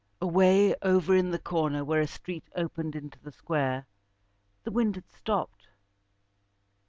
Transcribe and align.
Away 0.19 0.73
over 0.81 1.15
in 1.15 1.29
the 1.29 1.37
corner 1.37 1.85
where 1.85 2.01
a 2.01 2.07
street 2.07 2.45
opened 2.55 2.95
into 2.95 3.19
the 3.19 3.31
square, 3.31 3.85
the 4.63 4.71
wind 4.71 4.95
had 4.95 5.07
stopped. 5.11 5.67